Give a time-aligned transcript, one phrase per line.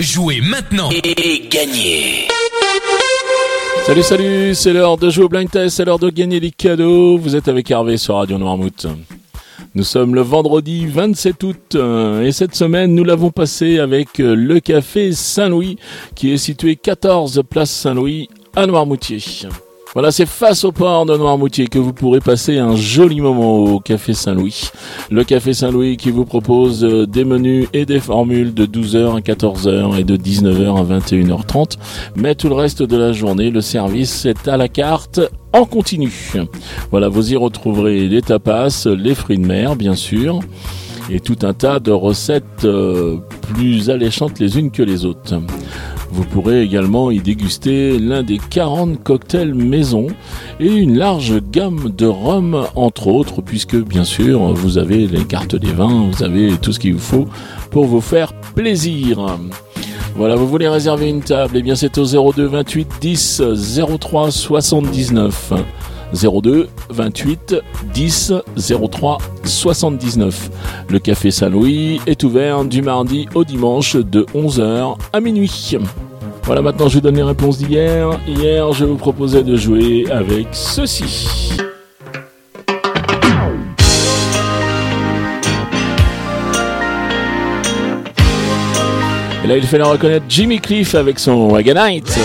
[0.00, 2.26] Jouez maintenant et gagnez
[3.86, 7.16] Salut, salut, c'est l'heure de jouer au blind test, c'est l'heure de gagner des cadeaux.
[7.16, 8.88] Vous êtes avec Hervé sur Radio Noirmouth.
[9.76, 14.34] Nous sommes le vendredi 27 août euh, et cette semaine nous l'avons passé avec euh,
[14.34, 15.76] le café Saint-Louis
[16.16, 19.22] qui est situé 14 place Saint-Louis à Noirmoutier.
[19.94, 23.78] Voilà, c'est face au port de Noirmoutier que vous pourrez passer un joli moment au
[23.78, 24.70] Café Saint-Louis.
[25.08, 29.20] Le Café Saint-Louis qui vous propose euh, des menus et des formules de 12h à
[29.20, 31.76] 14h et de 19h à 21h30.
[32.16, 35.20] Mais tout le reste de la journée, le service est à la carte
[35.52, 36.32] en continu.
[36.90, 40.40] Voilà, vous y retrouverez les tapas, les fruits de mer, bien sûr
[41.10, 43.18] et tout un tas de recettes euh,
[43.52, 45.34] plus alléchantes les unes que les autres.
[46.14, 50.06] Vous pourrez également y déguster l'un des 40 cocktails maison
[50.60, 55.56] et une large gamme de rhum entre autres puisque bien sûr vous avez les cartes
[55.56, 57.26] des vins, vous avez tout ce qu'il vous faut
[57.72, 59.26] pour vous faire plaisir.
[60.14, 63.42] Voilà, vous voulez réserver une table, eh bien c'est au 02 28 10
[63.98, 65.52] 03 79.
[66.14, 67.56] 02 28
[67.92, 70.50] 10 03 79.
[70.88, 75.76] Le Café Saint-Louis est ouvert du mardi au dimanche de 11h à minuit.
[76.44, 78.18] Voilà, maintenant je vous donne les réponses d'hier.
[78.26, 81.58] Hier, je vous proposais de jouer avec ceci.
[89.44, 92.18] Et là, il fallait reconnaître Jimmy Cliff avec son Wagonite.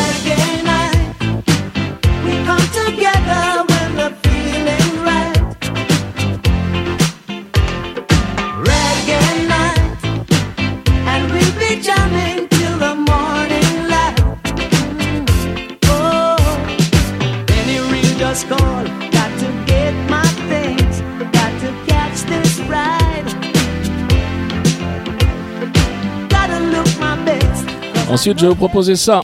[28.12, 29.22] Ensuite, je vais vous proposer ça.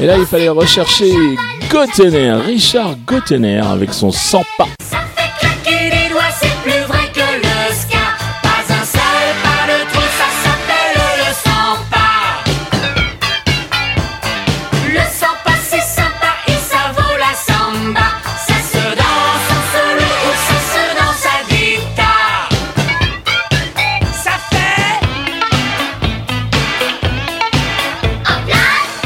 [0.00, 1.10] Et là, il fallait rechercher
[1.70, 4.68] Gottener, Richard Gottener avec son 100 pas.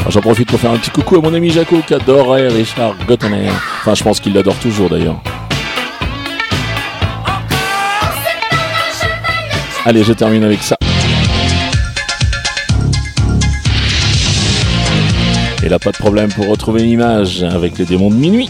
[0.09, 3.49] J'en profite pour faire un petit coucou à mon ami Jaco qui adorait Richard Gottener.
[3.81, 5.21] Enfin, je pense qu'il l'adore toujours d'ailleurs.
[9.85, 10.77] Allez, je termine avec ça.
[15.61, 18.49] Et là, pas de problème pour retrouver l'image avec les démons de minuit.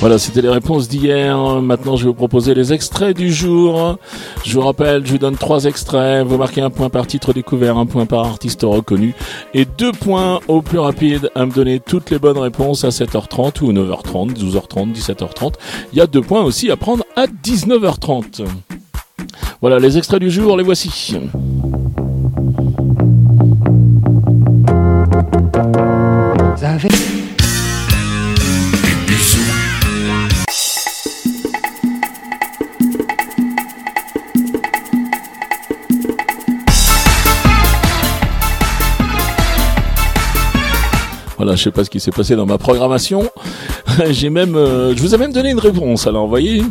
[0.00, 1.36] Voilà, c'était les réponses d'hier.
[1.60, 3.98] Maintenant, je vais vous proposer les extraits du jour.
[4.46, 6.26] Je vous rappelle, je vous donne trois extraits.
[6.26, 9.14] Vous marquez un point par titre découvert, un point par artiste reconnu
[9.52, 13.60] et deux points au plus rapide à me donner toutes les bonnes réponses à 7h30
[13.62, 15.52] ou 9h30, 12h30, 17h30.
[15.92, 18.46] Il y a deux points aussi à prendre à 19h30.
[19.60, 21.14] Voilà, les extraits du jour, les voici.
[41.40, 43.30] Voilà, je sais pas ce qui s'est passé dans ma programmation.
[44.10, 46.06] J'ai même, euh, je vous ai même donné une réponse.
[46.06, 46.62] Alors, voyez,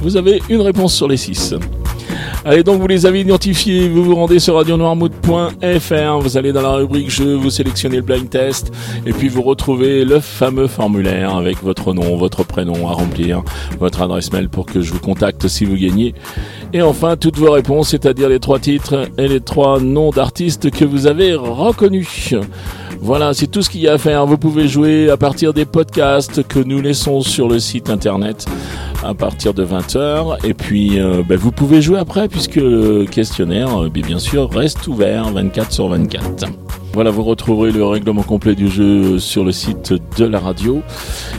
[0.00, 1.54] vous avez une réponse sur les six.
[2.46, 6.72] Allez donc vous les avez identifiés, vous vous rendez sur radionoirmout.fr, vous allez dans la
[6.72, 8.72] rubrique jeu, vous sélectionnez le blind test
[9.04, 13.42] et puis vous retrouvez le fameux formulaire avec votre nom, votre prénom à remplir,
[13.78, 16.14] votre adresse mail pour que je vous contacte si vous gagnez.
[16.72, 20.86] Et enfin toutes vos réponses, c'est-à-dire les trois titres et les trois noms d'artistes que
[20.86, 22.34] vous avez reconnus.
[23.04, 24.24] Voilà, c'est tout ce qu'il y a à faire.
[24.24, 28.46] Vous pouvez jouer à partir des podcasts que nous laissons sur le site internet
[29.04, 30.38] à partir de 20h.
[30.42, 34.88] Et puis, euh, ben, vous pouvez jouer après puisque le questionnaire, euh, bien sûr, reste
[34.88, 36.46] ouvert 24 sur 24.
[36.94, 40.80] Voilà, vous retrouverez le règlement complet du jeu sur le site de la radio.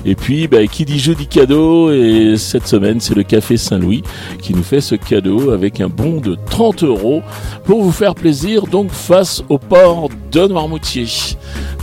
[0.05, 1.91] Et puis, bah, qui dit jeu dit cadeau.
[1.91, 4.03] Et cette semaine, c'est le Café Saint-Louis
[4.39, 7.23] qui nous fait ce cadeau avec un bon de 30 euros
[7.63, 11.07] pour vous faire plaisir, donc face au port de Noirmoutier.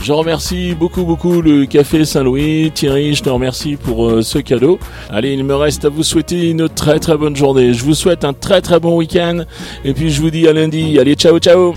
[0.03, 2.71] Je remercie beaucoup, beaucoup le Café Saint-Louis.
[2.75, 4.77] Thierry, je te remercie pour euh, ce cadeau.
[5.09, 7.73] Allez, il me reste à vous souhaiter une très très bonne journée.
[7.73, 9.45] Je vous souhaite un très très bon week-end.
[9.85, 10.99] Et puis je vous dis à lundi.
[10.99, 11.73] Allez, ciao, ciao